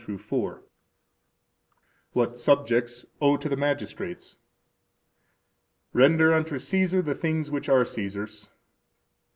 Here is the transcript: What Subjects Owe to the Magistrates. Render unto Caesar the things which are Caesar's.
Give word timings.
What 2.13 2.35
Subjects 2.35 3.05
Owe 3.21 3.37
to 3.37 3.47
the 3.47 3.55
Magistrates. 3.55 4.39
Render 5.93 6.33
unto 6.33 6.57
Caesar 6.57 7.03
the 7.03 7.13
things 7.13 7.51
which 7.51 7.69
are 7.69 7.85
Caesar's. 7.85 8.49